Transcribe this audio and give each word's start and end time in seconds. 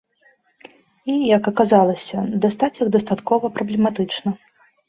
І, 0.67 1.13
як 1.37 1.49
аказалася, 1.51 2.25
дастаць 2.47 2.73
іх 2.81 2.93
дастаткова 2.97 3.55
праблематычна. 3.59 4.29